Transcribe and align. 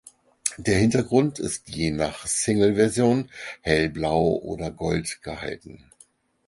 Der 0.57 0.79
Hintergrund 0.79 1.37
ist 1.37 1.69
je 1.69 1.91
nach 1.91 2.25
Singleversion 2.25 3.29
hellblau 3.61 4.33
oder 4.43 4.71
gold 4.71 5.21
gehalten. 5.21 5.91